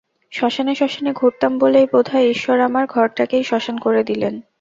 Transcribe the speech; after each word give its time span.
শ্মশানে-শ্মশানে 0.31 1.13
ঘুরতাম 1.13 1.59
বলেই 1.59 1.85
বোধহয় 1.91 2.29
ঈশ্বর 2.29 2.59
আমার 2.59 2.87
ঘরটাকেই 2.87 3.43
শ্মশান 3.43 3.77
করে 3.77 4.03
দিলেন। 4.03 4.41